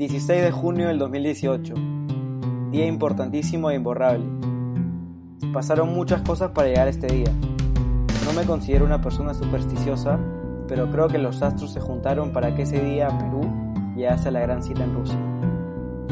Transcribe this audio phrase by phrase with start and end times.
[0.00, 1.74] 16 de junio del 2018.
[2.70, 4.24] Día importantísimo e imborrable.
[5.52, 7.30] Pasaron muchas cosas para llegar a este día.
[8.24, 10.18] No me considero una persona supersticiosa,
[10.66, 13.42] pero creo que los astros se juntaron para que ese día Perú
[13.94, 15.18] llegase a la gran cita en Rusia.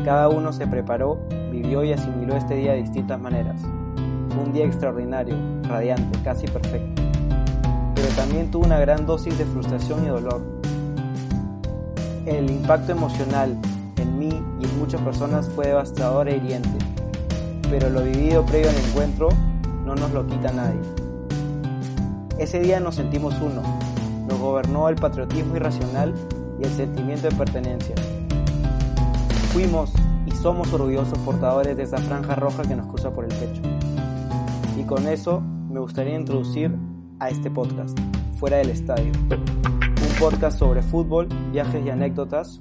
[0.04, 1.18] Cada uno se preparó,
[1.50, 3.58] vivió y asimiló este día de distintas maneras.
[4.28, 7.00] Fue un día extraordinario, radiante, casi perfecto.
[7.94, 10.42] Pero también tuvo una gran dosis de frustración y dolor.
[12.26, 13.56] El impacto emocional
[14.78, 16.78] muchas personas fue devastador e hiriente,
[17.68, 19.28] pero lo vivido previo al encuentro
[19.84, 20.80] no nos lo quita nadie.
[22.38, 23.62] Ese día nos sentimos uno,
[24.28, 26.14] nos gobernó el patriotismo irracional
[26.60, 27.94] y el sentimiento de pertenencia.
[29.52, 29.92] Fuimos
[30.26, 33.62] y somos orgullosos portadores de esa franja roja que nos cruza por el pecho.
[34.78, 36.72] Y con eso me gustaría introducir
[37.18, 37.98] a este podcast,
[38.38, 39.10] Fuera del Estadio.
[39.30, 42.60] Un podcast sobre fútbol, viajes y anécdotas,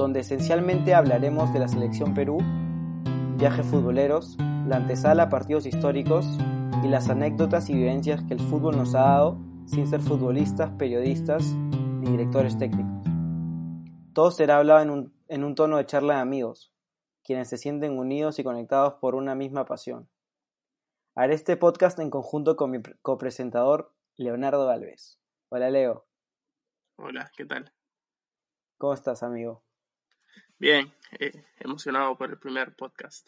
[0.00, 2.38] donde esencialmente hablaremos de la selección Perú,
[3.36, 6.24] viajes futboleros, la antesala a partidos históricos
[6.82, 11.52] y las anécdotas y vivencias que el fútbol nos ha dado sin ser futbolistas, periodistas
[11.52, 13.04] ni directores técnicos.
[14.14, 16.72] Todo será hablado en un, en un tono de charla de amigos,
[17.22, 20.08] quienes se sienten unidos y conectados por una misma pasión.
[21.14, 25.20] Haré este podcast en conjunto con mi copresentador Leonardo Galvez.
[25.50, 26.06] Hola Leo.
[26.96, 27.70] Hola, ¿qué tal?
[28.78, 29.62] ¿Cómo estás, amigo?
[30.60, 33.26] Bien, eh, emocionado por el primer podcast.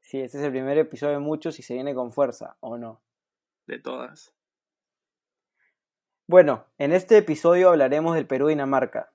[0.00, 3.00] Sí, este es el primer episodio de muchos y se viene con fuerza, ¿o no?
[3.68, 4.32] De todas.
[6.26, 9.12] Bueno, en este episodio hablaremos del Perú-Dinamarca,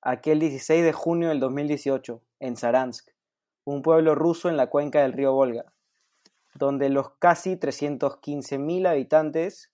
[0.00, 3.10] aquel 16 de junio del 2018, en Saransk,
[3.64, 5.72] un pueblo ruso en la cuenca del río Volga
[6.54, 9.70] donde los casi 315.000 habitantes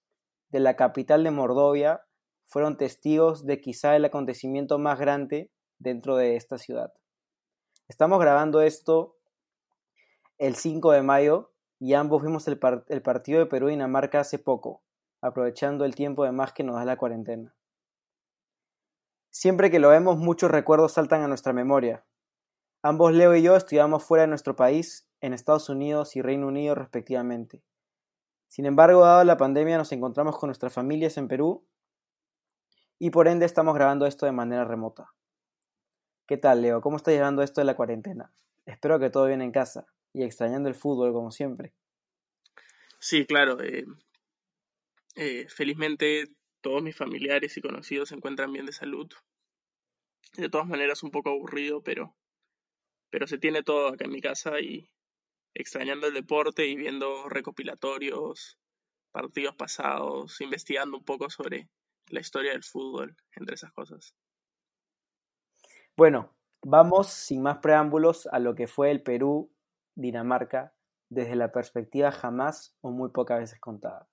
[0.51, 2.03] de la capital de Mordovia
[2.45, 6.93] fueron testigos de quizá el acontecimiento más grande dentro de esta ciudad.
[7.89, 9.17] Estamos grabando esto
[10.39, 14.83] el 5 de mayo y ambos vimos el, partido de Perú y Dinamarca hace poco,
[15.21, 17.55] aprovechando el tiempo de más que nos da la cuarentena.
[19.31, 22.05] Siempre que lo vemos muchos recuerdos saltan a nuestra memoria.
[22.83, 26.75] Ambos Leo y yo estudiamos fuera de nuestro país en Estados Unidos y Reino Unido
[26.75, 27.63] respectivamente.
[28.49, 31.67] Sin embargo, dado la pandemia, nos encontramos con nuestras familias en Perú
[32.99, 35.13] y por ende estamos grabando esto de manera remota.
[36.29, 36.83] ¿Qué tal, Leo?
[36.83, 38.31] ¿Cómo está llevando esto de la cuarentena?
[38.67, 41.73] Espero que todo bien en casa y extrañando el fútbol como siempre.
[42.99, 43.63] Sí, claro.
[43.63, 43.87] Eh,
[45.17, 46.27] eh, felizmente
[46.61, 49.11] todos mis familiares y conocidos se encuentran bien de salud.
[50.37, 52.15] De todas maneras, un poco aburrido, pero,
[53.09, 54.91] pero se tiene todo acá en mi casa y,
[55.55, 58.59] extrañando el deporte y viendo recopilatorios,
[59.13, 61.71] partidos pasados, investigando un poco sobre
[62.09, 64.15] la historia del fútbol, entre esas cosas.
[65.99, 66.31] Bueno,
[66.63, 70.73] vamos sin más preámbulos a lo que fue el Perú-Dinamarca
[71.09, 74.07] desde la perspectiva jamás o muy pocas veces contada.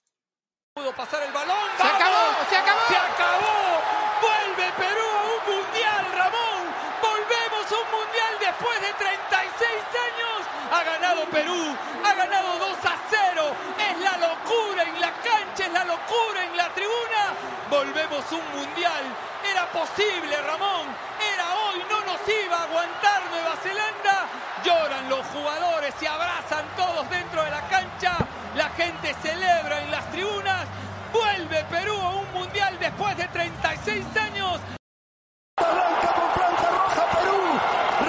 [0.74, 1.70] Pudo pasar el balón.
[1.78, 2.82] Se acabó, se acabó.
[2.90, 3.58] Se acabó.
[4.18, 6.62] Vuelve Perú a un mundial, Ramón.
[7.06, 9.70] Volvemos a un mundial después de 36
[10.10, 10.38] años.
[10.74, 11.62] Ha ganado Perú,
[12.02, 13.44] ha ganado 2 a 0.
[13.78, 17.22] Es la locura en la cancha, es la locura en la tribuna.
[17.70, 19.04] Volvemos a un mundial.
[19.46, 21.06] Era posible, Ramón.
[22.16, 24.30] Era hoy, no nos iba a aguantar Nueva Zelanda.
[24.64, 28.18] Lloran los jugadores, se abrazan todos dentro de la cancha.
[28.56, 30.66] La gente celebra en las tribunas.
[31.12, 34.62] Vuelve Perú a un mundial después de 36 años.
[35.58, 37.38] Arranca con franja roja Perú.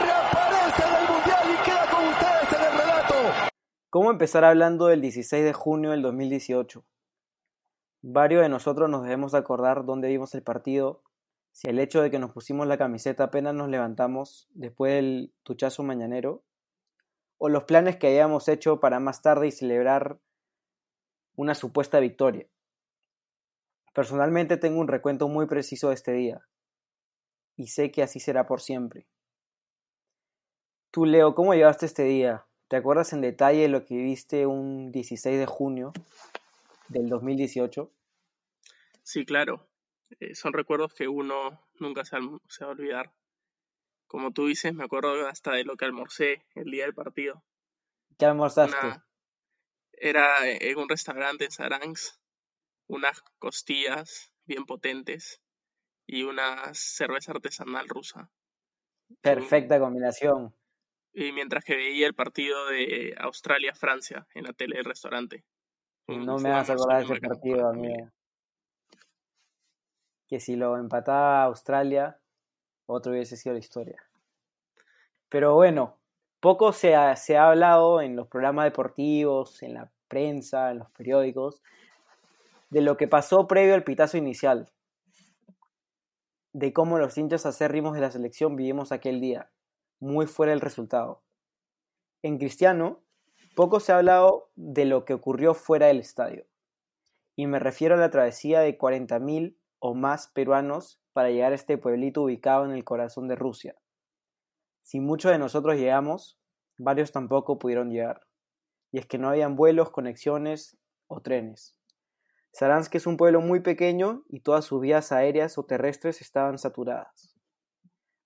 [0.04, 3.14] Reaparece en el mundial y queda con ustedes en el relato.
[3.90, 6.84] ¿Cómo empezar hablando del 16 de junio del 2018?
[8.02, 11.02] Varios de nosotros nos debemos acordar dónde vimos el partido,
[11.56, 15.82] si el hecho de que nos pusimos la camiseta apenas nos levantamos después del tuchazo
[15.82, 16.44] mañanero,
[17.38, 20.20] o los planes que hayamos hecho para más tarde y celebrar
[21.34, 22.46] una supuesta victoria.
[23.94, 26.46] Personalmente tengo un recuento muy preciso de este día,
[27.56, 29.06] y sé que así será por siempre.
[30.90, 32.44] Tú, Leo, ¿cómo llevaste este día?
[32.68, 35.94] ¿Te acuerdas en detalle lo que viste un 16 de junio
[36.90, 37.90] del 2018?
[39.02, 39.66] Sí, claro.
[40.20, 42.16] Eh, son recuerdos que uno nunca se,
[42.48, 43.12] se va a olvidar.
[44.06, 47.42] Como tú dices, me acuerdo hasta de lo que almorcé el día del partido.
[48.18, 48.86] ¿Qué almorzaste?
[48.86, 49.06] Una,
[49.92, 52.16] era en un restaurante en Saransk,
[52.86, 55.40] unas costillas bien potentes
[56.06, 58.30] y una cerveza artesanal rusa.
[59.20, 60.54] Perfecta combinación.
[61.12, 65.44] Y mientras que veía el partido de Australia-Francia en la tele del restaurante.
[66.06, 68.10] No me vas a acordar de ese partido, amigo.
[70.28, 72.18] Que si lo empataba Australia,
[72.86, 74.02] otro hubiese sido la historia.
[75.28, 75.98] Pero bueno,
[76.40, 80.90] poco se ha, se ha hablado en los programas deportivos, en la prensa, en los
[80.90, 81.62] periódicos,
[82.70, 84.70] de lo que pasó previo al pitazo inicial,
[86.52, 89.50] de cómo los hinchas acérrimos de la selección vivimos aquel día,
[90.00, 91.22] muy fuera del resultado.
[92.22, 93.02] En Cristiano,
[93.54, 96.46] poco se ha hablado de lo que ocurrió fuera del estadio,
[97.34, 101.78] y me refiero a la travesía de 40.000 o más peruanos para llegar a este
[101.78, 103.76] pueblito ubicado en el corazón de Rusia.
[104.82, 106.38] Si muchos de nosotros llegamos,
[106.78, 108.26] varios tampoco pudieron llegar,
[108.92, 110.78] y es que no habían vuelos, conexiones
[111.08, 111.76] o trenes.
[112.52, 117.36] Saransk es un pueblo muy pequeño y todas sus vías aéreas o terrestres estaban saturadas.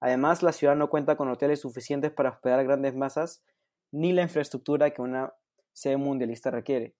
[0.00, 3.42] Además, la ciudad no cuenta con hoteles suficientes para hospedar grandes masas
[3.90, 5.34] ni la infraestructura que una
[5.72, 6.94] sede mundialista requiere.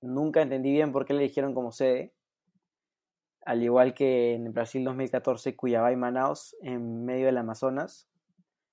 [0.00, 2.14] Nunca entendí bien por qué le eligieron como sede,
[3.44, 8.08] al igual que en Brasil 2014 Cuyabá y Manaus, en medio del Amazonas.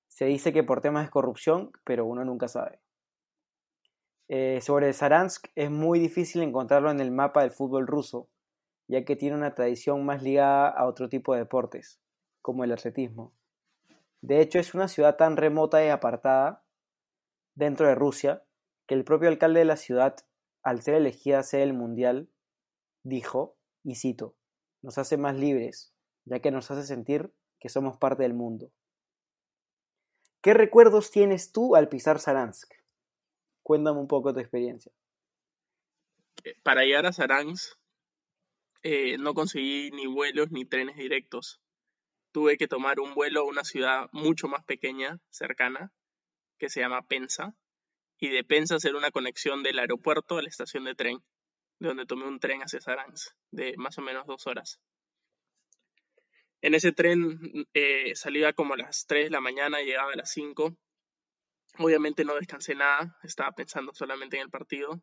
[0.08, 2.80] Se dice que por temas de corrupción, pero uno nunca sabe.
[4.28, 8.28] Eh, sobre Saransk es muy difícil encontrarlo en el mapa del fútbol ruso,
[8.86, 12.00] ya que tiene una tradición más ligada a otro tipo de deportes,
[12.40, 13.32] como el atletismo.
[14.20, 16.62] De hecho, es una ciudad tan remota y apartada
[17.54, 18.44] dentro de Rusia
[18.86, 20.16] que el propio alcalde de la ciudad,
[20.62, 22.28] al ser elegida sede del Mundial,
[23.02, 24.36] dijo, y cito,
[24.82, 25.92] nos hace más libres,
[26.24, 28.72] ya que nos hace sentir que somos parte del mundo.
[30.42, 32.72] ¿Qué recuerdos tienes tú al pisar Saransk?
[33.62, 34.90] Cuéntame un poco tu experiencia.
[36.44, 37.78] Eh, para llegar a Saransk
[38.82, 41.60] eh, no conseguí ni vuelos ni trenes directos.
[42.32, 45.92] Tuve que tomar un vuelo a una ciudad mucho más pequeña, cercana,
[46.58, 47.54] que se llama Pensa,
[48.18, 51.22] y de Pensa hacer una conexión del aeropuerto a la estación de tren,
[51.80, 54.80] de donde tomé un tren hacia Saransk, de más o menos dos horas.
[56.62, 60.30] En ese tren eh, salía como a las 3 de la mañana, llegaba a las
[60.30, 60.76] 5
[61.78, 65.02] Obviamente no descansé nada, estaba pensando solamente en el partido.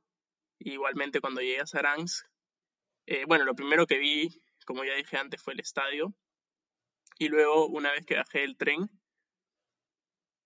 [0.60, 2.26] igualmente cuando llegué a Saransk,
[3.06, 6.14] eh, bueno, lo primero que vi, como ya dije antes, fue el estadio.
[7.20, 8.90] Y luego, una vez que bajé el tren,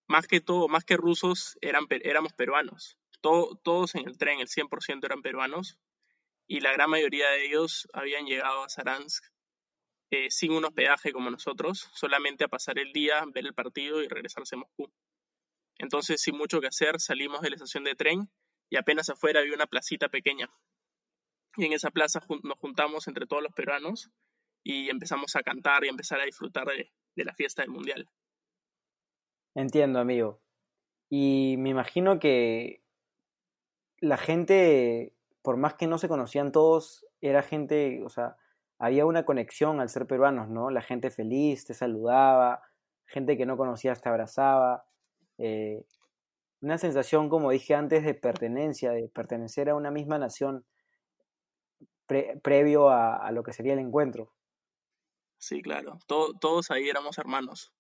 [0.07, 2.97] más que todo, más que rusos, eran, éramos peruanos.
[3.21, 5.79] todos en el tren, el 100% eran peruanos.
[6.51, 9.23] Y la gran mayoría de ellos habían llegado a Saransk
[10.09, 14.09] eh, sin un hospedaje como nosotros, solamente a pasar el día, ver el partido y
[14.09, 14.91] regresarse a Moscú.
[15.77, 18.29] Entonces, sin mucho que hacer, salimos de la estación de tren
[18.69, 20.49] y apenas afuera había una placita pequeña.
[21.55, 24.11] Y en esa plaza nos juntamos entre todos los peruanos
[24.61, 28.09] y empezamos a cantar y empezar a disfrutar de, la fiesta del Mundial.
[29.55, 30.41] Entiendo, amigo.
[31.09, 32.83] Y me imagino que
[34.01, 38.37] la gente, por más que no se conocían todos, era gente, o sea,
[38.77, 40.69] había una conexión al ser peruanos, ¿no?
[40.69, 42.61] La gente feliz, te saludaba,
[43.05, 44.85] gente que no conocías te abrazaba.
[45.37, 45.85] Eh,
[46.61, 50.65] una sensación, como dije antes, de pertenencia, de pertenecer a una misma nación
[52.41, 54.33] previo a, lo que sería el encuentro.
[55.37, 57.73] Sí, claro, todos ahí éramos hermanos.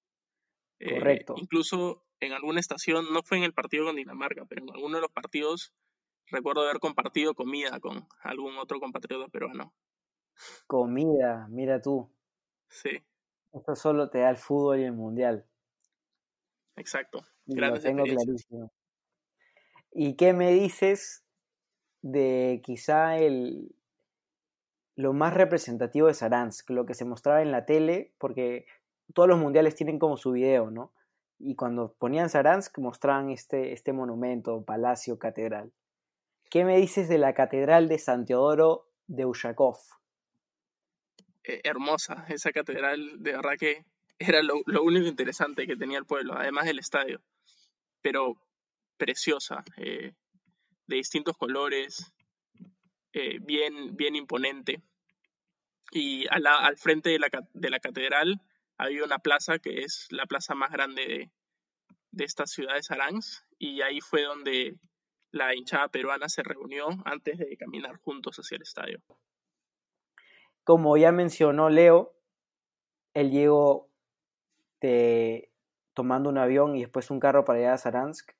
[0.79, 1.35] Eh, Correcto.
[1.37, 5.01] incluso en alguna estación, no fue en el partido con Dinamarca, pero en alguno de
[5.01, 5.73] los partidos
[6.31, 9.73] recuerdo haber compartido comida con algún otro compatriota peruano.
[10.67, 12.09] Comida, mira tú.
[12.67, 13.03] Sí.
[13.53, 15.45] Esto solo te da el fútbol y el mundial.
[16.75, 17.25] Exacto.
[17.45, 18.71] Lo tengo clarísimo.
[19.91, 21.25] ¿Y qué me dices
[22.01, 23.75] de quizá el
[24.95, 28.65] lo más representativo de Saransk, lo que se mostraba en la tele, porque
[29.13, 30.93] todos los mundiales tienen como su video, ¿no?
[31.39, 35.71] Y cuando ponían Saransk mostraban este, este monumento, palacio, catedral.
[36.51, 39.77] ¿Qué me dices de la catedral de San Teodoro de Ushakov?
[41.45, 43.85] Eh, hermosa, esa catedral, de verdad que
[44.19, 47.21] era lo, único interesante que tenía el pueblo, además del estadio.
[48.01, 48.35] Pero
[48.97, 50.11] preciosa, eh,
[50.87, 52.11] de distintos colores,
[53.13, 54.83] eh, bien, bien imponente.
[55.93, 58.41] Y al frente de la, de la, catedral
[58.77, 61.31] había una plaza que es la plaza más grande de,
[62.11, 64.77] de esta ciudad de Saransk, y ahí fue donde
[65.31, 69.01] la hinchada peruana se reunió antes de caminar juntos hacia el estadio.
[70.63, 72.13] Como ya mencionó Leo,
[73.13, 73.89] él llegó
[75.93, 78.31] tomando un avión y después un carro para llegar a Saransk.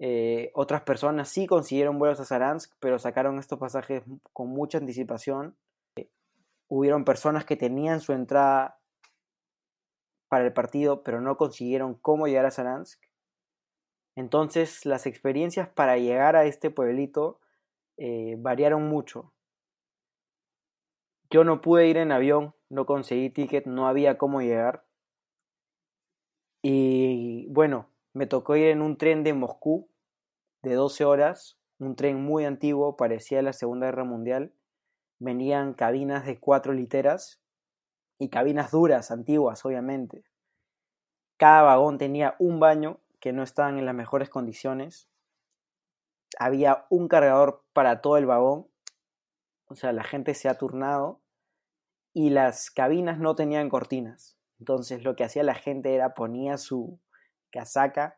[0.00, 5.56] Eh, otras personas sí consiguieron vuelos a Saransk, pero sacaron estos pasajes con mucha anticipación.
[6.70, 8.78] hubieron personas que tenían su entrada
[10.28, 13.07] para el partido, pero no consiguieron cómo llegar a Saransk.
[14.18, 17.38] Entonces las experiencias para llegar a este pueblito
[17.98, 19.32] eh, variaron mucho.
[21.30, 24.84] Yo no pude ir en avión, no conseguí ticket, no había cómo llegar.
[26.62, 29.88] Y bueno, me tocó ir en un tren de Moscú
[30.62, 34.52] de 12 horas, un tren muy antiguo, parecía la Segunda Guerra Mundial.
[35.20, 37.40] Venían cabinas de cuatro literas
[38.18, 40.24] y cabinas duras, antiguas, obviamente.
[41.36, 45.08] Cada vagón tenía un baño que no estaban en las mejores condiciones.
[46.38, 48.68] Había un cargador para todo el vagón.
[49.66, 51.20] O sea, la gente se ha turnado.
[52.14, 54.38] Y las cabinas no tenían cortinas.
[54.58, 56.98] Entonces lo que hacía la gente era ponía su
[57.50, 58.16] casaca,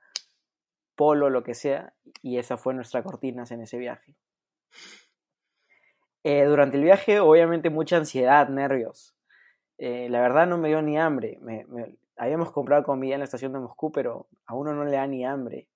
[0.96, 4.16] polo, lo que sea, y esa fue nuestra cortinas en ese viaje.
[6.22, 9.16] Eh, durante el viaje, obviamente, mucha ansiedad, nervios.
[9.78, 11.38] Eh, la verdad no me dio ni hambre.
[12.20, 15.24] Habíamos comprado comida en la estación de Moscú, pero a uno no le da ni
[15.24, 15.68] hambre.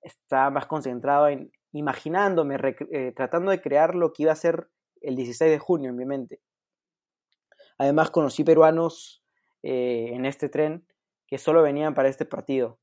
[0.00, 2.56] Estaba más concentrado en imaginándome,
[2.90, 4.70] eh, tratando de crear lo que iba a ser
[5.02, 6.40] el 16 de junio en mi mente.
[7.76, 9.22] Además conocí peruanos
[9.62, 10.86] eh, en este tren
[11.26, 12.78] que solo venían para este partido,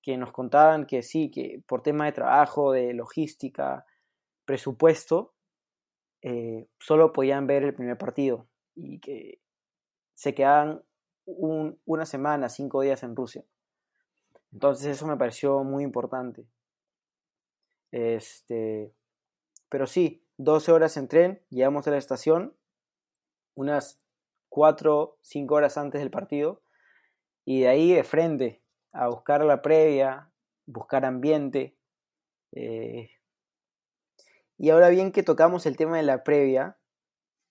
[0.00, 3.84] que nos contaban que sí, que por tema de trabajo, de logística,
[4.44, 5.34] presupuesto,
[6.78, 9.40] solo podían ver el primer partido y que
[10.14, 10.82] se quedaban
[11.36, 13.44] una semana, cinco días en Rusia.
[14.52, 16.46] Entonces eso me pareció muy importante.
[17.90, 18.92] Este,
[19.68, 22.54] pero sí, 12 horas en tren, llegamos a la estación,
[23.54, 24.00] unas
[24.48, 26.62] 4, 5 horas antes del partido,
[27.44, 30.30] y de ahí de frente a buscar la previa,
[30.66, 31.76] buscar ambiente.
[32.52, 33.10] Eh,
[34.56, 36.78] y ahora bien que tocamos el tema de la previa,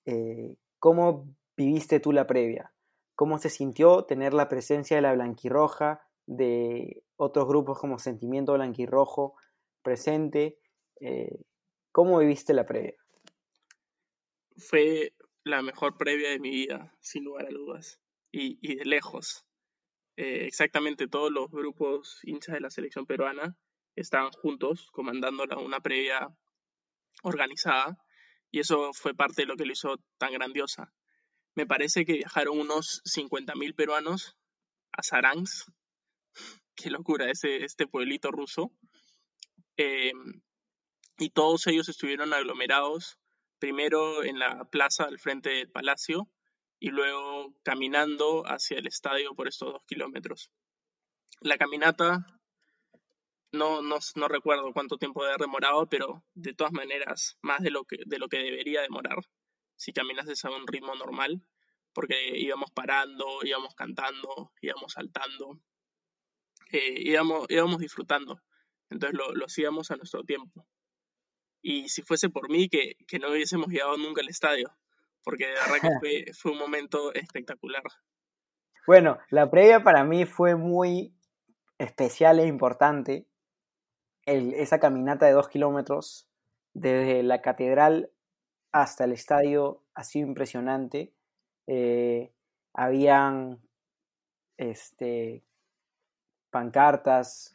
[0.05, 2.73] eh, ¿cómo viviste tú la previa?
[3.17, 9.33] ¿Cómo se sintió tener la presencia de la blanquirroja, de otros grupos como Sentimiento Blanquirrojo
[9.81, 10.59] presente?
[11.01, 11.41] Eh,
[11.91, 12.93] ¿Cómo viviste la previa?
[14.55, 17.99] Fue la mejor previa de mi vida, sin lugar a dudas,
[18.31, 19.47] y, de lejos.
[20.15, 23.57] Eh, exactamente todos los grupos hinchas de la selección peruana
[23.95, 26.29] estaban juntos comandando una previa
[27.23, 27.97] organizada
[28.51, 30.93] y eso fue parte de lo que lo hizo tan grandiosa
[31.57, 34.37] me parece que viajaron unos 50.000 peruanos
[34.91, 35.67] a Saransk.
[36.75, 38.71] Qué locura, ese, este pueblito ruso.
[39.75, 40.43] Em,
[41.17, 43.17] y todos ellos estuvieron aglomerados,
[43.57, 46.29] primero en la plaza al frente del palacio
[46.79, 50.51] y luego caminando hacia el estadio por estos dos kilómetros.
[51.41, 52.23] La caminata,
[53.51, 57.83] no, no, no recuerdo cuánto tiempo había demorado, pero de todas maneras, más de lo
[57.83, 59.17] que, de lo que debería demorar
[59.77, 61.41] si caminas a un ritmo normal,
[61.93, 65.61] porque íbamos parando, íbamos cantando, íbamos saltando,
[66.71, 68.41] eh, íbamos, íbamos disfrutando.
[68.89, 70.67] Entonces lo, lo, hacíamos a nuestro tiempo.
[71.61, 74.75] Y si fuese por mí, que, que no hubiésemos llegado nunca al estadio,
[75.23, 77.83] porque de verdad que fue, fue un momento espectacular.
[78.85, 81.13] Bueno, la previa para mí fue muy
[81.77, 83.27] especial e importante.
[84.25, 86.29] El, esa caminata de dos kilómetros
[86.73, 88.11] desde la catedral
[88.71, 91.13] hasta el estadio ha sido impresionante.
[91.67, 92.31] Eh,
[92.73, 93.61] habían
[94.57, 95.43] este,
[96.49, 97.51] pancartas,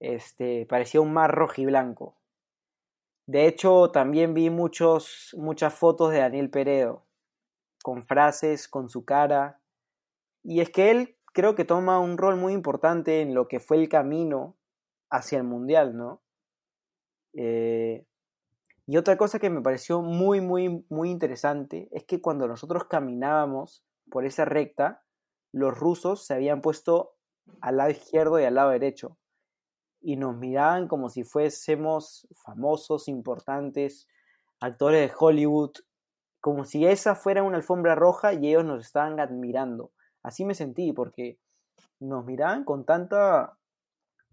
[0.00, 2.16] este, parecía un mar rojo y blanco.
[3.26, 7.06] De hecho, también vi muchos, muchas fotos de Daniel Peredo,
[7.82, 9.60] con frases, con su cara.
[10.42, 13.76] Y es que él creo que toma un rol muy importante en lo que fue
[13.76, 14.56] el camino
[15.10, 16.22] hacia el Mundial, ¿no?
[17.34, 18.06] Eh,
[18.90, 23.84] y otra cosa que me pareció muy, muy, muy interesante es que cuando nosotros caminábamos
[24.10, 25.04] por esa recta,
[25.52, 27.14] los rusos se habían puesto
[27.60, 29.18] al lado izquierdo y al lado derecho.
[30.00, 34.08] Y nos miraban como si fuésemos famosos, importantes,
[34.58, 35.72] actores de Hollywood,
[36.40, 39.92] como si esa fuera una alfombra roja y ellos nos estaban admirando.
[40.22, 41.38] Así me sentí, porque
[42.00, 43.58] nos miraban con tanta,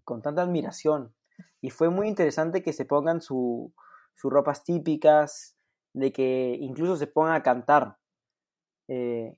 [0.02, 1.14] con tanta admiración.
[1.60, 3.74] Y fue muy interesante que se pongan su,
[4.16, 5.56] sus ropas típicas,
[5.92, 7.98] de que incluso se pongan a cantar.
[8.88, 9.36] Eh,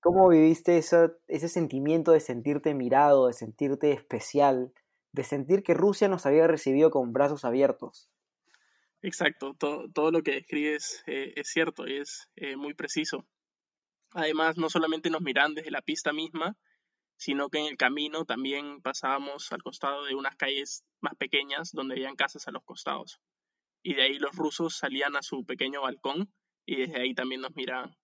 [0.00, 4.72] ¿Cómo viviste ese sentimiento de sentirte mirado, de sentirte especial,
[5.12, 8.08] de sentir que Rusia nos había recibido con brazos abiertos?
[9.02, 13.26] Exacto, todo, todo lo que describes eh, es cierto y es eh, muy preciso.
[14.12, 16.56] Además, no solamente nos miran desde la pista misma,
[17.16, 21.94] sino que en el camino también pasábamos al costado de unas calles más pequeñas donde
[21.94, 23.20] habían casas a los costados
[23.86, 26.28] y de ahí los rusos salían a su pequeño balcón
[26.66, 27.96] y desde ahí también nos miraban.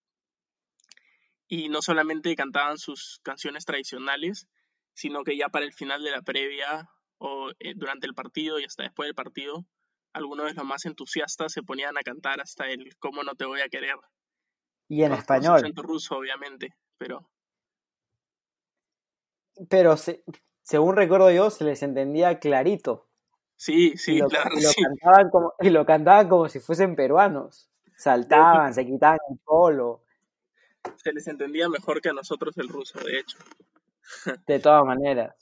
[1.48, 4.46] Y no solamente cantaban sus canciones tradicionales,
[4.94, 8.64] sino que ya para el final de la previa o eh, durante el partido y
[8.64, 9.66] hasta después del partido,
[10.12, 13.60] algunos de los más entusiastas se ponían a cantar hasta el ¿Cómo no te voy
[13.60, 13.96] a querer?
[14.86, 15.72] Y en español.
[15.74, 17.28] ruso, obviamente, pero...
[19.68, 19.96] pero
[20.62, 23.08] según recuerdo yo, se les entendía clarito.
[23.62, 24.56] Sí, sí, claro.
[24.56, 27.70] Y lo, Cantaban como, y lo cantaban como si fuesen peruanos.
[27.96, 30.02] Saltaban, se quitaban el polo.
[30.96, 33.38] Se les entendía mejor que a nosotros el ruso, de hecho.
[34.48, 35.36] De todas maneras.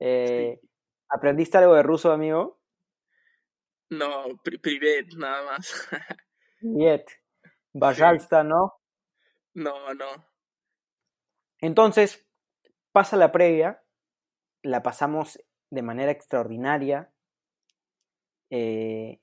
[0.00, 0.60] Eh,
[1.08, 2.58] ¿Aprendiste algo de ruso, amigo?
[3.90, 5.88] No, privet, nada más.
[6.58, 7.08] Privet.
[7.72, 8.72] Bajalsta, ¿no?
[9.54, 10.26] No, no.
[11.60, 12.26] Entonces,
[12.90, 13.84] pasa la previa,
[14.62, 15.40] la pasamos
[15.70, 17.11] de manera extraordinaria.
[18.54, 19.18] Eh,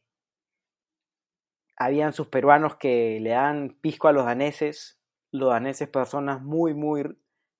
[1.77, 4.99] habían sus peruanos que le dan pisco a los daneses,
[5.31, 7.03] los daneses personas muy, muy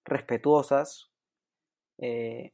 [0.03, 1.11] respetuosas.
[1.99, 2.53] Eh,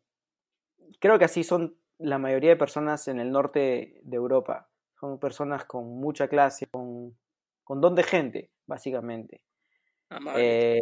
[0.99, 4.69] creo que así son la mayoría de personas en el norte de Europa.
[4.99, 7.17] Son personas con mucha clase, con,
[7.63, 9.41] con don de gente, básicamente.
[10.35, 10.79] Eh,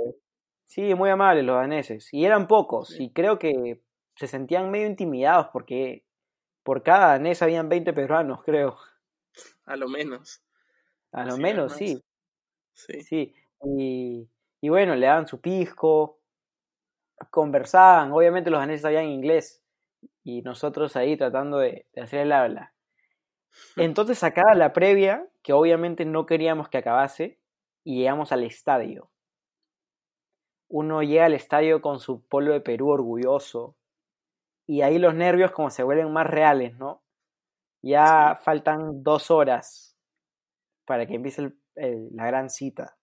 [0.65, 2.09] sí, muy amables los daneses.
[2.13, 3.81] Y eran pocos, y creo que
[4.15, 6.02] se sentían medio intimidados porque
[6.63, 8.77] por cada danés habían 20 peruanos, creo.
[9.65, 10.41] A lo menos.
[11.11, 12.03] A lo menos, sí.
[12.73, 13.01] Sí.
[13.01, 13.35] sí.
[13.63, 14.29] Y,
[14.61, 16.19] y bueno, le daban su pisco,
[17.29, 19.63] conversaban, obviamente los daneses sabían inglés
[20.23, 22.73] y nosotros ahí tratando de, hacer el habla.
[23.75, 27.39] Entonces acaba la previa, que obviamente no queríamos que acabase,
[27.83, 29.11] y llegamos al estadio.
[30.69, 33.75] Uno llega al estadio con su polo de Perú orgulloso,
[34.65, 37.03] y ahí los nervios como se vuelven más reales, ¿no?
[37.81, 39.97] Ya faltan dos horas
[40.85, 42.97] para que empiece la gran cita.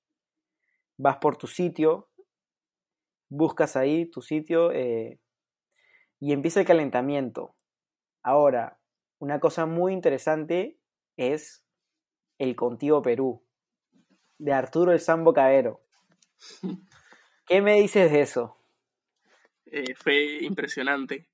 [0.96, 2.10] Vas por tu sitio,
[3.28, 5.20] buscas ahí tu sitio eh,
[6.18, 7.56] y empieza el calentamiento.
[8.22, 8.78] Ahora,
[9.18, 10.78] una cosa muy interesante
[11.16, 11.64] es
[12.38, 13.44] el Contigo Perú,
[14.38, 15.82] de Arturo el Sambo Cabero.
[17.46, 18.56] ¿Qué me dices de eso?
[19.66, 21.28] Eh, fue impresionante.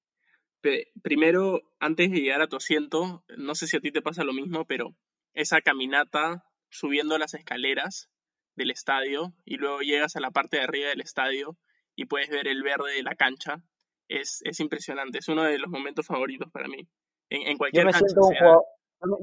[1.03, 4.33] Primero, antes de llegar a tu asiento, no sé si a ti te pasa lo
[4.33, 4.95] mismo, pero
[5.35, 8.11] esa caminata subiendo las escaleras
[8.55, 11.57] del estadio y luego llegas a la parte de arriba del estadio
[11.95, 13.63] y puedes ver el verde de la cancha
[14.09, 15.19] es, es impresionante.
[15.19, 16.89] Es uno de los momentos favoritos para mí.
[17.29, 18.65] En, cualquier yo me, siento un jugador,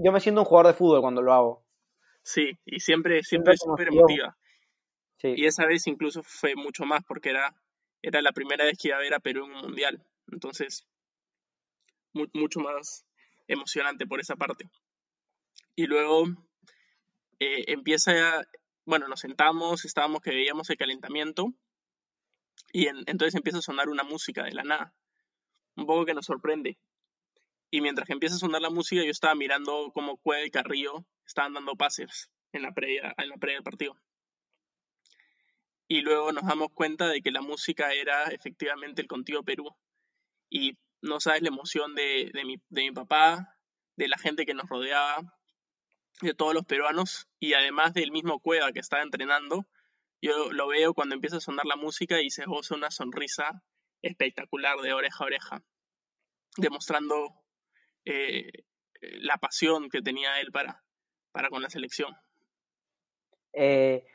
[0.03, 1.65] yo me siento un jugador de fútbol cuando lo hago.
[2.21, 4.38] Sí, y siempre, siempre, súper emotiva.
[5.23, 7.56] Y esa vez incluso fue mucho más porque era,
[8.01, 10.06] era la primera vez que iba a ver a Perú en un mundial.
[10.29, 10.86] Entonces,
[12.13, 13.06] mucho más
[13.47, 14.69] emocionante por esa parte.
[15.76, 16.26] Y luego
[17.39, 18.47] eh, empieza,
[18.86, 21.54] bueno, nos sentamos, estábamos que veíamos el calentamiento
[22.71, 24.93] y entonces empieza a sonar una música de la nada,
[25.76, 26.78] un poco que nos sorprende.
[27.71, 31.06] Y mientras que empieza a sonar la música, yo estaba mirando cómo Cueva y Carrillo
[31.26, 33.99] estaban dando pases en la previa, en la previa del partido.
[35.88, 39.76] Y luego nos damos cuenta de que la música era efectivamente el Contigo Perú.
[40.49, 43.57] Y no sabes la emoción de, de, mi, de mi papá,
[43.95, 45.21] de la gente que nos rodeaba,
[46.21, 49.67] de todos los peruanos y además del mismo Cueva que estaba entrenando,
[50.21, 53.61] yo lo veo cuando empieza a sonar la música y se goza una sonrisa
[54.01, 55.63] espectacular de oreja a oreja,
[56.57, 57.15] demostrando
[58.05, 58.63] eh,
[59.01, 60.83] la pasión que tenía él para,
[61.33, 62.15] para con la selección.
[63.51, 64.05] Eh,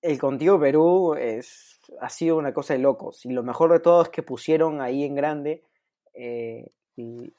[0.00, 4.02] el Contigo Perú es, ha sido una cosa de locos y lo mejor de todo
[4.02, 5.69] es que pusieron ahí en grande
[6.14, 6.70] eh,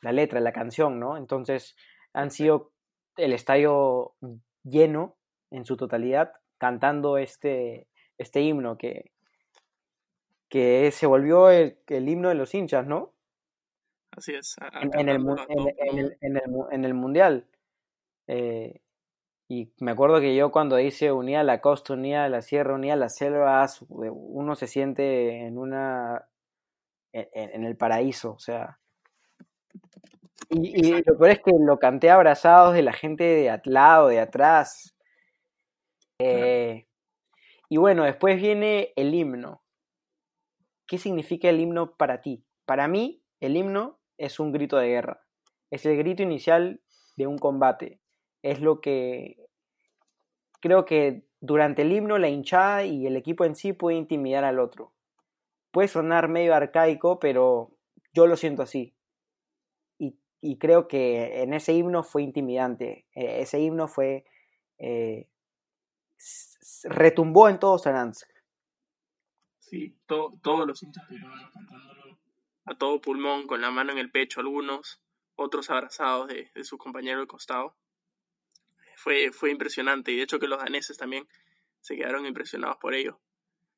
[0.02, 1.18] la letra, la canción, ¿no?
[1.18, 1.76] Entonces
[2.14, 2.72] han sido
[3.18, 4.16] el estadio
[4.64, 5.18] lleno
[5.52, 9.12] en su totalidad cantando este, este himno que,
[10.50, 13.14] que se volvió el, himno de los hinchas, ¿no?
[14.12, 14.58] Así es.
[14.94, 17.48] En, el, en, el, Mundial.
[18.28, 18.82] Eh,
[19.48, 23.16] y me acuerdo que yo cuando dice unía la costa, unía la sierra, unía las
[23.16, 26.28] selvas, uno se siente en una
[27.14, 28.80] en, el paraíso, o sea.
[30.50, 34.20] Y, lo peor es que lo canté abrazados de la gente de al lado, de
[34.20, 34.96] atrás.
[36.20, 36.88] Eh,
[37.70, 39.64] y bueno, después viene el himno.
[40.88, 42.44] ¿Qué significa el himno para ti?
[42.66, 45.24] Para mí, el himno es un grito de guerra.
[45.70, 46.82] Es el grito inicial
[47.16, 48.02] de un combate.
[48.44, 49.38] Es lo que
[50.60, 54.60] creo que durante el himno la hinchada y el equipo en sí puede intimidar al
[54.60, 54.94] otro.
[55.72, 57.72] Puede sonar medio arcaico, pero
[58.14, 58.94] yo lo siento así.
[60.44, 63.06] Y, creo que en ese himno fue intimidante.
[63.14, 64.26] E, ese himno fue
[64.80, 65.28] eh,
[66.84, 68.28] retumbó en todo Saransk.
[69.60, 71.06] Sí, todos los hinchas
[72.66, 75.02] a todo pulmón, con la mano en el pecho algunos,
[75.36, 77.76] otros abrazados de, de sus compañeros de costado.
[78.96, 81.28] Fue, fue impresionante y de hecho que los daneses también
[81.80, 83.20] se quedaron impresionados por ello.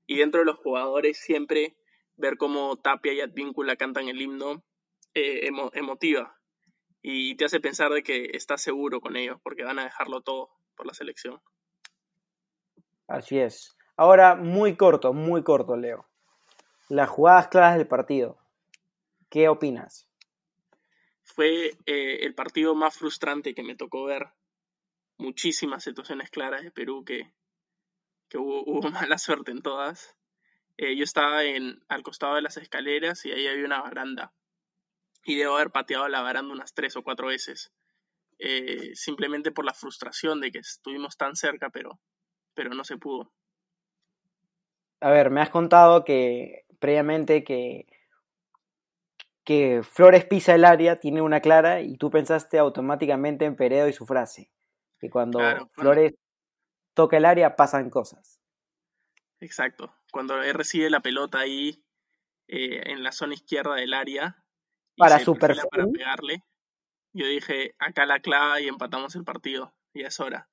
[0.06, 1.76] Y dentro de los jugadores siempre
[2.16, 4.64] ver cómo Tapia y Advíncula cantan el himno
[5.14, 6.40] eh, emotiva
[7.02, 10.50] y te hace pensar de que estás seguro con ellos porque van a dejarlo todo
[10.76, 11.42] por la selección.
[13.08, 13.76] Así es.
[13.98, 16.08] Ahora, muy corto, muy corto, Leo.
[16.90, 18.40] Las jugadas claras del partido.
[19.30, 20.08] ¿Qué opinas?
[21.24, 24.30] Fue eh, el partido más frustrante que me tocó ver.
[25.18, 27.34] Muchísimas situaciones claras de Perú que,
[28.30, 30.16] que hubo, hubo mala suerte en todas.
[30.84, 34.34] Eh, yo estaba en, al costado de las escaleras y ahí había una baranda.
[35.24, 37.72] Y debo haber pateado la baranda unas tres o cuatro veces.
[38.38, 42.02] Eh, simplemente por la frustración de que estuvimos tan cerca, pero,
[42.54, 43.32] pero no se pudo.
[45.00, 47.88] A ver, me has contado que previamente que,
[49.46, 53.94] que Flores pisa el área, tiene una clara, y tú pensaste automáticamente en Peredo y
[53.94, 54.52] su frase.
[55.00, 55.40] Que cuando
[55.72, 56.14] Flores
[56.94, 58.43] toca el área pasan cosas.
[59.44, 59.94] Exacto.
[60.10, 61.84] Cuando él recibe la pelota ahí
[62.48, 64.42] eh, en la zona izquierda del área.
[64.96, 65.56] para su para
[65.92, 66.44] pegarle.
[67.12, 69.76] Yo dije, acá la clava y empatamos el partido.
[69.94, 70.50] Ya es hora.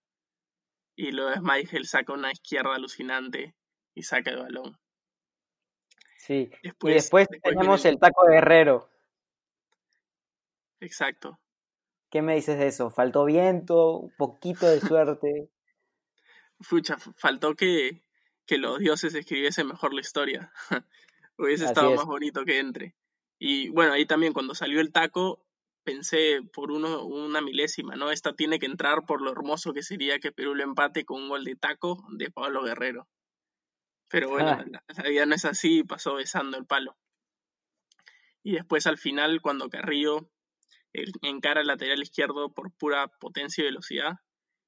[0.96, 3.54] Y luego Michael saca una izquierda alucinante
[3.94, 4.78] y saca el balón.
[6.18, 6.50] Sí.
[6.62, 8.90] y después, tenemos el taco de Herrero.
[10.80, 11.38] Exacto.
[12.10, 12.90] ¿Qué me dices de eso?
[12.90, 13.98] ¿Faltó viento?
[13.98, 15.48] ¿Un poquito de suerte?
[16.60, 18.02] Fucha, faltó que,
[18.50, 20.52] que los dioses escribiesen mejor la historia.
[21.38, 22.96] Hubiese estado más bonito que entre.
[23.38, 25.46] Y bueno, ahí también cuando salió el taco,
[25.84, 28.10] pensé por uno, una milésima, ¿no?
[28.10, 31.28] Esta tiene que entrar por lo hermoso que sería que Perú lo empate con un
[31.28, 33.06] gol de taco de Pablo Guerrero.
[34.08, 36.98] Pero bueno, la, vida no es así pasó besando el palo.
[38.42, 40.28] Y después al final, cuando Carrillo
[41.22, 44.14] encara el lateral izquierdo por pura potencia y velocidad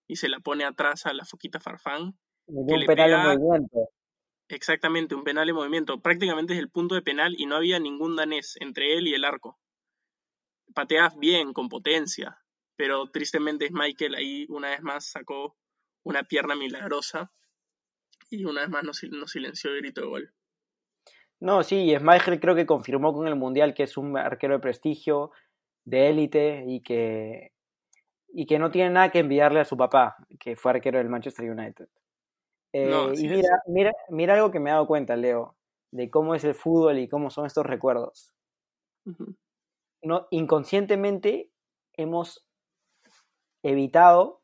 [0.06, 2.16] y se la pone atrás a la foquita Farfán.
[2.52, 3.88] Un penal en movimiento.
[4.48, 6.00] Exactamente, un penal en movimiento.
[6.00, 9.24] Prácticamente es el punto de penal y no había ningún danés entre él y el
[9.24, 9.58] arco.
[10.74, 12.38] Pateas bien, con potencia,
[12.76, 15.56] pero tristemente es Michael ahí una vez más sacó
[16.04, 17.32] una pierna milagrosa
[18.30, 18.98] y una vez más nos,
[19.30, 20.34] silenció el grito de gol.
[21.40, 25.32] No, sí, Michael creo que confirmó con el Mundial que es un arquero de prestigio,
[25.84, 27.52] de élite y que,
[28.28, 31.50] y que no tiene nada que enviarle a su papá, que fue arquero del Manchester
[31.50, 31.88] United.
[32.72, 35.56] Eh, y mira, mira, mira algo que me he dado cuenta, Leo,
[35.90, 38.32] de cómo es el fútbol y cómo son estos recuerdos.
[40.02, 41.50] no, inconscientemente
[41.94, 42.46] hemos
[43.62, 44.40] evitado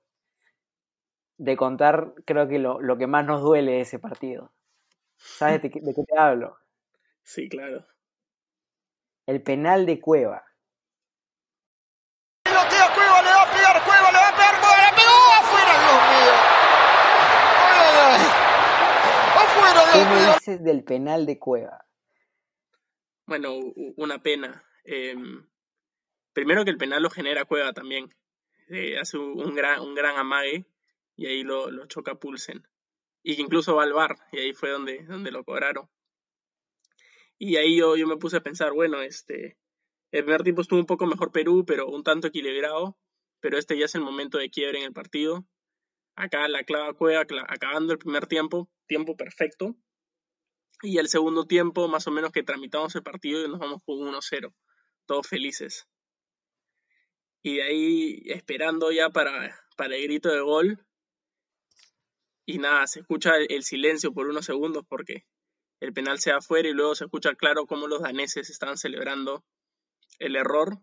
[1.38, 4.52] de contar, creo que lo, lo, que más nos duele de ese partido.
[5.16, 6.56] ¿Sabes de, de qué te hablo?
[7.22, 7.84] Sí, claro.
[9.26, 10.47] El penal de Cueva.
[19.98, 21.84] ¿Qué me dices del penal de Cueva?
[23.26, 23.52] Bueno,
[23.96, 24.64] una pena.
[24.84, 25.44] Em,
[26.32, 28.14] primero que el penal lo genera Cueva también.
[28.68, 30.66] Eh, hace un gran, un gran amague
[31.16, 32.62] y ahí lo, lo choca Pulsen.
[33.24, 35.90] Y que incluso va al bar, y ahí fue donde, donde lo cobraron.
[37.37, 39.58] Y ahí yo, yo me puse a pensar, bueno, este,
[40.12, 42.96] el primer tiempo estuvo un poco mejor Perú, pero un tanto equilibrado,
[43.40, 45.44] pero este ya es el momento de quiebre en el partido.
[46.14, 49.74] Acá la clava Cueva acabando el primer tiempo, tiempo perfecto.
[50.82, 53.96] Y el segundo tiempo, más o menos que tramitamos el partido y nos vamos con
[53.98, 54.54] 1-0.
[55.06, 55.86] Todos felices.
[57.42, 60.86] Y de ahí esperando ya para, para el grito de gol.
[62.46, 65.26] Y nada, se escucha el silencio por unos segundos porque
[65.80, 69.44] el penal se va afuera y luego se escucha claro cómo los daneses estaban celebrando
[70.18, 70.80] el error.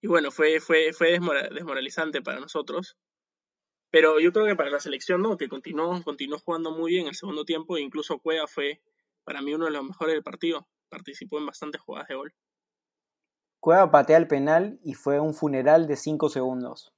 [0.00, 1.18] Y bueno, fue, fue, fue
[1.52, 2.96] desmoralizante para nosotros.
[3.92, 5.36] Pero yo creo que para la selección, ¿no?
[5.36, 8.80] Que continuó, continuó jugando muy bien el segundo tiempo, e incluso Cueva fue
[9.22, 10.66] para mí uno de los mejores del partido.
[10.88, 12.34] Participó en bastantes jugadas de gol.
[13.60, 16.94] Cueva patea el penal y fue un funeral de cinco segundos.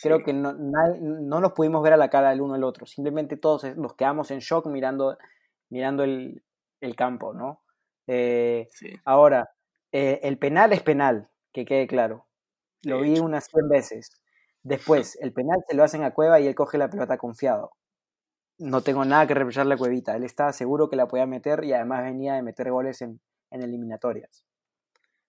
[0.00, 2.84] Creo que no, no, nos pudimos ver a la cara el uno al otro.
[2.84, 5.16] Simplemente todos nos quedamos en shock mirando,
[5.70, 6.42] mirando el,
[6.96, 7.62] campo, ¿no?
[8.06, 8.68] Eh,
[9.06, 9.50] ahora,
[9.90, 12.26] eh, el penal es penal, que quede claro.
[12.82, 14.10] Lo vi unas 100 veces.
[14.62, 17.72] Después, el penal se lo hacen a Cueva y él coge la pelota confiado.
[18.58, 20.16] No tengo nada que reprocharle a Cuevita.
[20.16, 24.44] Él estaba seguro que la podía meter y además venía de meter goles en, eliminatorias.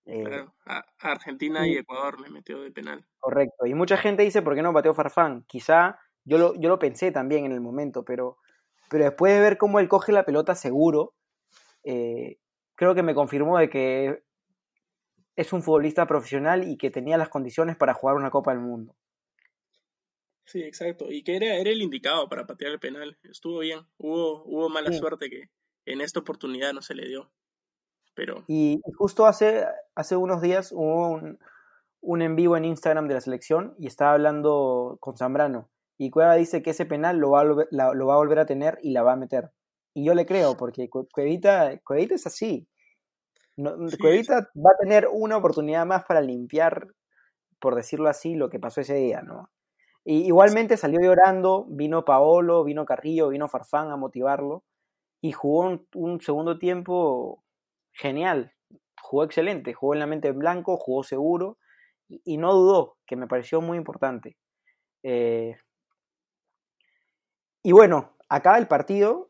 [0.06, 3.06] Eh, claro, a Argentina y Ecuador le metió de penal.
[3.20, 3.68] Correcto.
[3.68, 5.44] Y mucha gente dice, ¿por qué no pateó Farfán?
[5.48, 8.38] Quizá yo lo, yo lo pensé también en el momento, pero,
[8.90, 11.14] pero después de ver cómo él coge la pelota seguro,
[11.84, 12.38] eh,
[12.76, 14.24] creo que me confirmó de que
[15.36, 18.96] es un futbolista profesional y que tenía las condiciones para jugar una Copa del Mundo.
[20.50, 21.06] Sí, exacto.
[21.12, 23.16] Y que era, era el indicado para patear el penal.
[23.22, 23.82] Estuvo bien.
[24.00, 25.50] Hubo, hubo mala suerte que,
[25.86, 27.32] en esta oportunidad no se le dio.
[28.16, 28.46] Pero...
[28.48, 31.38] Y justo hace, hace unos días hubo un,
[32.02, 35.70] un en vivo en Instagram de la selección y estaba hablando con Zambrano.
[36.00, 38.80] Y Cueva dice que ese penal lo va, a, lo va a volver a tener
[38.82, 39.52] y la va a meter.
[39.94, 42.68] Y yo le creo, porque Cuevita, Cuevita es así.
[43.56, 46.88] No, Cuevita va a tener una oportunidad más para limpiar,
[47.60, 49.52] por decirlo así, lo que pasó ese día, ¿no?
[50.06, 54.64] Igualmente salió llorando, vino Paolo, vino Carrillo, vino Farfán a motivarlo
[55.22, 57.44] y jugó un, segundo tiempo
[57.92, 58.54] genial,
[59.02, 61.58] jugó excelente, jugó en la mente en blanco, jugó seguro
[62.08, 64.38] y, no dudó, que me pareció muy importante.
[65.04, 65.58] Eh,
[67.62, 69.30] y bueno, acaba el partido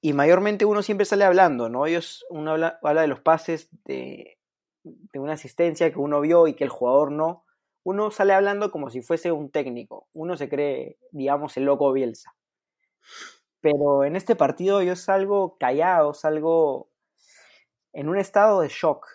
[0.00, 1.86] y mayormente uno siempre sale hablando, ¿no?
[1.86, 4.38] Ellos, uno habla, de los pases de,
[4.82, 7.43] de, una asistencia que uno vio y que el jugador no.
[7.84, 10.08] Uno sale hablando como si fuese un técnico.
[10.14, 12.34] Uno se cree, digamos, el loco Bielsa.
[13.60, 16.90] Pero en este partido yo salgo callado, salgo
[17.92, 19.06] en un estado de shock.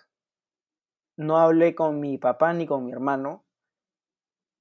[1.18, 3.44] No hablé con mi papá ni con mi hermano.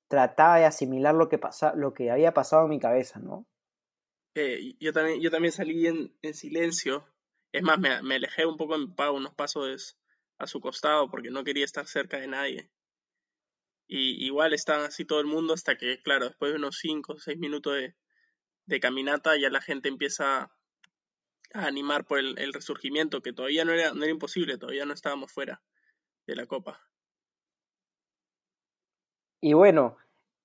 [0.08, 1.38] Trataba de asimilar lo que,
[1.74, 3.46] lo que había pasado en mi cabeza, ¿no?
[4.34, 7.06] Eh, yo, también, yo también salí en, silencio.
[7.52, 9.98] Es más, me, alejé un poco papá, unos pasos
[10.38, 12.70] a su costado, porque no quería estar cerca de nadie.
[13.90, 17.18] Y igual estaba así todo el mundo hasta que, claro, después de unos 5 o
[17.18, 17.74] 6 minutos
[18.66, 20.52] de, caminata ya la gente empieza
[21.54, 25.32] a animar por el, resurgimiento, que todavía no era, no era imposible, todavía no estábamos
[25.32, 25.62] fuera
[26.26, 26.78] de la Copa.
[29.40, 29.96] Y bueno,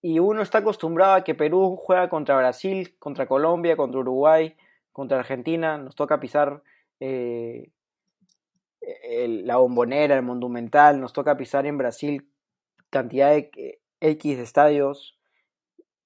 [0.02, 4.56] y uno está acostumbrado a que Perú juega contra Brasil, contra Colombia, contra Uruguay,
[4.94, 6.64] contra Argentina, nos toca pisar
[7.02, 7.70] eh,
[8.82, 12.33] la bombonera, el monumental, nos toca pisar en Brasil
[12.94, 15.18] cantidad de X estadios,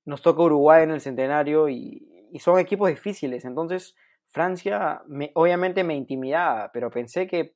[0.05, 2.03] nos toca Uruguay en el centenario y,
[2.39, 3.45] son equipos difíciles.
[3.45, 3.95] Entonces,
[4.27, 7.55] Francia me, obviamente me intimidaba, pero pensé que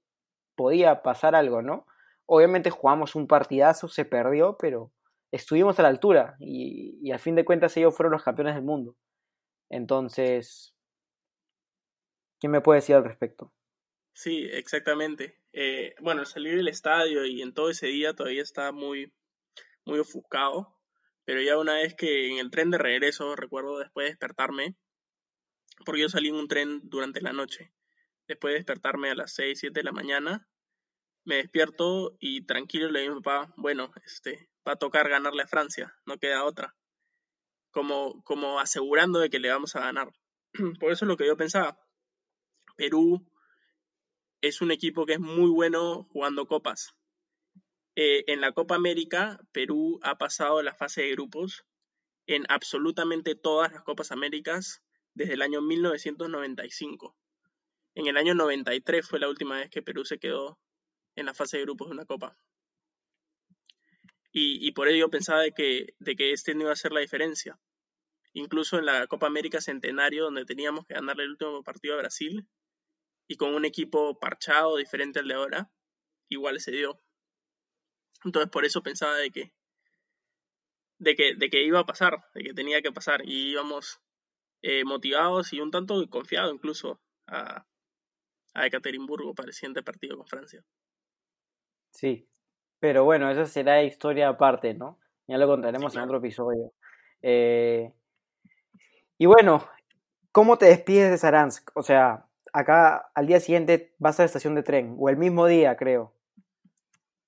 [0.56, 1.86] podía pasar algo, ¿no?
[2.26, 4.92] Obviamente jugamos un partidazo, se perdió, pero
[5.32, 8.98] estuvimos a la altura y, al fin de cuentas ellos fueron los campeones del mundo.
[9.70, 10.76] Entonces,
[12.40, 13.54] ¿quién me puede decir al respecto?
[14.14, 15.38] Sí, exactamente.
[15.54, 19.14] Eh, bueno, salir del estadio y en todo ese día todavía estaba muy,
[19.86, 20.78] muy ofuscado.
[21.26, 24.76] Pero ya una vez que en el tren de regreso, recuerdo después de despertarme,
[25.86, 27.74] porque yo salí en un tren durante la noche,
[28.28, 30.48] después de despertarme a las 6, 7 de la mañana,
[31.24, 35.44] me despierto y tranquilo le digo a mi papá, bueno, este, va a tocar ganarle
[35.44, 36.76] a Francia, no queda otra.
[37.72, 40.12] Como, como asegurando de que le vamos a ganar.
[40.80, 41.80] Por eso es lo que yo pensaba.
[42.76, 43.26] Perú
[44.42, 46.96] es un equipo que es muy bueno jugando copas.
[47.96, 51.66] Eh, en la Copa América, Perú ha pasado la fase de grupos
[52.26, 54.82] en absolutamente todas las Copas Américas
[55.14, 57.18] desde el año 1995.
[57.96, 60.58] En el año 93 fue la última vez que Perú se quedó
[61.16, 62.38] en la fase de grupos de una Copa.
[64.34, 67.60] Y, por ello pensaba de que, de que este iba a ser la diferencia.
[68.32, 72.48] Incluso en la Copa América Centenario, donde teníamos que ganarle el último partido a Brasil,
[73.28, 75.72] y con un equipo parchado diferente al de ahora,
[76.30, 77.02] igual se dio.
[78.24, 79.54] Entonces por eso pensaba de que,
[81.00, 83.22] de que, de que iba a pasar, de que tenía que pasar.
[83.26, 84.02] Y íbamos
[84.62, 87.66] eh, motivados y un tanto confiados incluso a,
[88.54, 90.64] a Ekaterimburgo para el siguiente partido con Francia.
[91.92, 92.28] Sí,
[92.80, 95.00] pero bueno, eso será historia aparte, ¿no?
[95.28, 96.74] Ya lo contaremos en otro episodio.
[97.22, 97.94] Eh,
[99.18, 99.68] y bueno,
[100.32, 101.70] ¿cómo te despides de Saransk?
[101.76, 105.46] O sea, acá al día siguiente vas a la estación de tren, o el mismo
[105.46, 106.14] día, creo.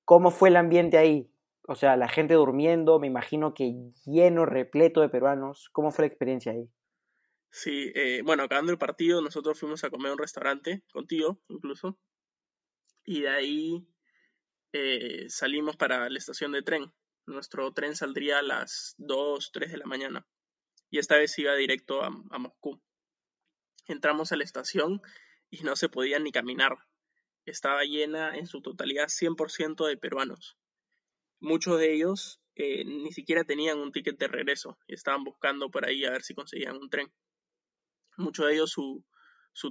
[0.05, 1.29] ¿Cómo fue el ambiente ahí?
[1.65, 3.73] O sea, la gente durmiendo, me imagino que
[4.05, 5.69] lleno, repleto de peruanos.
[5.71, 6.69] ¿Cómo fue la experiencia ahí?
[7.49, 11.99] Sí, eh, bueno, acabando el partido, nosotros fuimos a comer a un restaurante, contigo incluso,
[13.05, 13.87] y de ahí
[14.73, 16.91] eh, salimos para la estación de tren.
[17.27, 20.27] Nuestro tren saldría a las 2, 3 de la mañana,
[20.89, 22.81] y esta vez iba directo a, a Moscú.
[23.85, 25.01] Entramos a la estación
[25.51, 26.79] y no se podía ni caminar
[27.51, 30.57] estaba llena en su totalidad 100% de peruanos.
[31.39, 35.85] Muchos de ellos eh, ni siquiera tenían un ticket de regreso y estaban buscando por
[35.85, 37.11] ahí a ver si conseguían un tren.
[38.15, 39.03] Muchos de ellos su,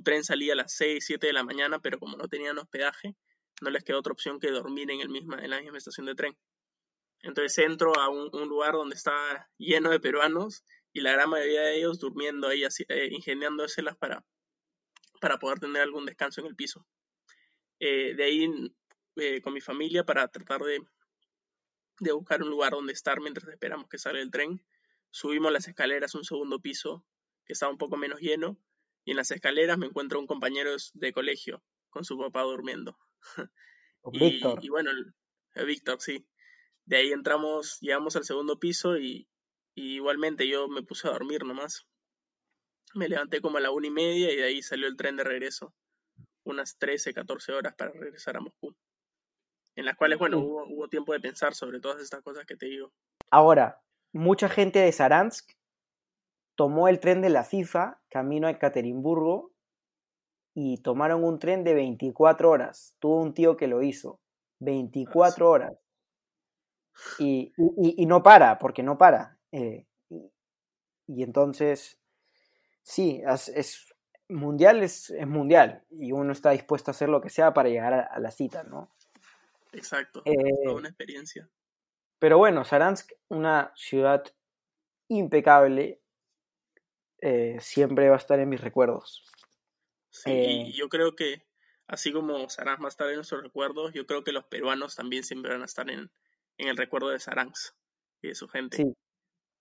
[0.03, 3.15] tren salía a las 6, 7 de la mañana, pero como no tenían hospedaje,
[3.61, 6.15] no les quedó otra opción que dormir en, el misma, en la misma estación de
[6.17, 6.37] tren.
[7.21, 11.79] Entonces entro a un, lugar donde estaba lleno de peruanos y la gran mayoría de
[11.79, 14.25] ellos durmiendo ahí, así, eh, ingeniándoselas para,
[15.21, 16.85] para poder tener algún descanso en el piso.
[17.85, 18.73] Eh, de ahí
[19.17, 20.81] eh, con mi familia para tratar de,
[21.99, 24.65] de buscar un lugar donde estar mientras esperamos que salga el tren.
[25.11, 27.05] Subimos las escaleras un segundo piso
[27.45, 28.57] que estaba un poco menos lleno
[29.05, 32.97] y en las escaleras me encuentro un compañero de colegio con su papá durmiendo.
[34.13, 34.61] y, Víctor.
[34.63, 34.93] Y bueno,
[35.67, 36.25] Víctor, sí.
[36.85, 39.29] De ahí entramos, llegamos al segundo piso y,
[39.75, 41.85] igualmente yo me puse a dormir nomás.
[42.95, 45.25] Me levanté como a la una y media y de ahí salió el tren de
[45.25, 45.75] regreso.
[46.45, 48.75] Unas 13, 14 horas para regresar a Moscú.
[49.75, 52.67] En las cuales, bueno, hubo, hubo tiempo de pensar sobre todas estas cosas que te
[52.67, 52.93] digo.
[53.31, 53.81] Ahora,
[54.13, 55.53] mucha gente de Saransk
[56.57, 59.53] tomó el tren de la FIFA camino a Ekaterimburgo
[60.55, 62.95] y tomaron un tren de 24 horas.
[62.99, 64.21] Tuvo un tío que lo hizo.
[64.61, 65.73] 24 horas.
[67.19, 67.53] Y,
[68.07, 69.39] no para, porque no para.
[69.51, 69.87] Eh,
[71.07, 71.99] y, entonces,
[72.83, 73.92] sí, es,
[74.29, 78.19] mundial es, mundial y uno está dispuesto a hacer lo que sea para llegar a,
[78.19, 78.91] la cita, ¿no?
[79.73, 81.49] Exacto, es eh, una experiencia.
[82.19, 84.25] Pero bueno, Saransk, una ciudad
[85.09, 86.01] impecable,
[87.19, 89.25] eh, siempre va a estar en mis recuerdos.
[90.11, 91.47] Sí, eh, yo creo que
[91.87, 95.25] así como Saransk va a estar en nuestros recuerdos, yo creo que los peruanos también
[95.25, 96.11] siempre van a estar en,
[96.59, 97.75] el recuerdo de Saransk
[98.23, 98.77] y de su gente.
[98.77, 98.95] Sí,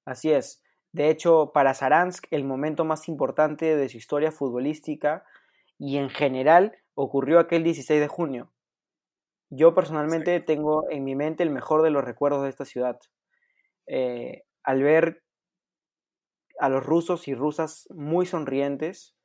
[0.06, 0.62] así es.
[0.94, 5.26] De hecho, para Saransk, el momento más importante de su historia futbolística
[5.78, 8.52] y en general ocurrió aquel 16 de junio.
[9.50, 13.00] Yo personalmente tengo en mi mente el mejor de los recuerdos de esta ciudad.
[13.88, 15.24] Eh, al ver
[16.60, 19.16] a los rusos y rusas muy sonrientes,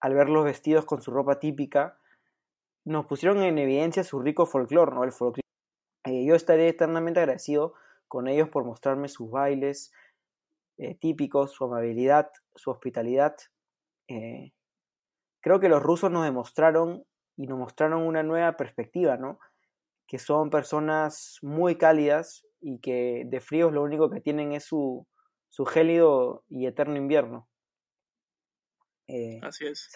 [0.00, 1.98] al verlos vestidos con su ropa típica,
[2.84, 5.04] nos pusieron en evidencia su rico folclore, ¿no?
[5.04, 5.42] El folclore.
[6.04, 7.74] Eh, yo estaré eternamente agradecido
[8.06, 9.92] con ellos por mostrarme sus bailes
[10.78, 13.36] eh, típicos, su amabilidad, su hospitalidad.
[14.08, 14.52] Eh,
[15.40, 17.04] creo que los rusos nos demostraron
[17.36, 19.38] y nos mostraron una nueva perspectiva, ¿no?
[20.06, 25.06] Que son personas muy cálidas y que de fríos lo único que tienen es su,
[25.48, 27.48] su gélido y eterno invierno.
[29.08, 29.88] Eh, Así es.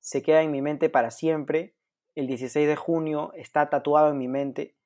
[0.00, 1.74] se queda en mi mente para siempre.
[2.14, 4.76] El 16 de junio está tatuado en mi mente.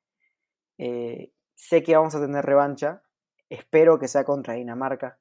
[0.79, 3.03] Eh, sé que vamos a tener revancha.
[3.49, 5.19] Espero que sea contra Dinamarca.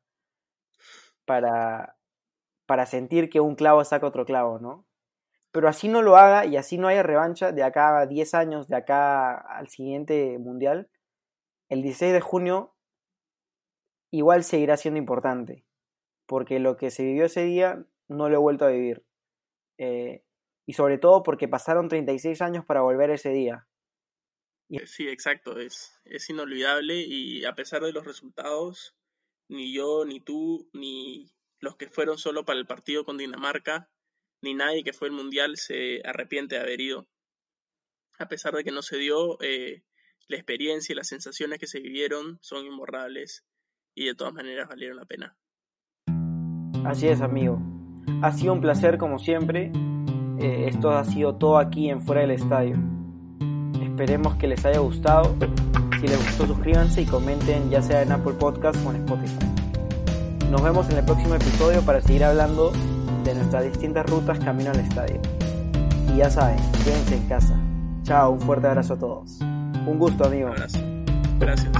[1.26, 1.98] Para,
[2.66, 4.86] para sentir que un clavo saca otro clavo, ¿no?
[5.52, 8.68] Pero así no lo haga y así no haya revancha de acá a 10 años,
[8.68, 10.90] de acá al siguiente mundial.
[11.70, 12.76] El 16 de junio
[14.12, 15.66] igual seguirá siendo importante,
[16.26, 19.06] porque lo que se vivió ese día no lo he vuelto a vivir.
[19.78, 20.24] Eh,
[20.66, 23.68] y sobre todo porque pasaron 36 años para volver ese día.
[24.86, 28.96] Sí, exacto, es, es inolvidable y a pesar de los resultados,
[29.48, 33.90] ni yo, ni tú, ni los que fueron solo para el partido con Dinamarca,
[34.42, 37.08] ni nadie que fue el Mundial se arrepiente de haber ido.
[38.20, 39.84] A pesar de que no se dio, eh,
[40.28, 43.46] la experiencia y las sensaciones que se vivieron son imborrables
[43.94, 45.38] y de todas maneras valieron la pena.
[46.86, 47.60] Así es, amigo.
[48.22, 49.72] Ha sido un placer como siempre.
[50.40, 52.76] Eh, esto ha sido todo aquí en Fuera del Estadio.
[53.82, 55.36] Esperemos que les haya gustado.
[56.06, 59.48] Si les gustó, suscríbanse y comenten ya sea en Apple Podcast o en Spotify.
[60.52, 62.72] Nos vemos en el próximo episodio para seguir hablando
[63.24, 65.20] de nuestras distintas rutas camino al estadio.
[66.14, 67.60] Y ya saben, quédense en casa.
[68.04, 69.40] Chao, un fuerte abrazo a todos.
[69.42, 70.50] Un gusto, amigo.
[70.50, 70.78] Un abrazo.
[71.40, 71.72] Gracias,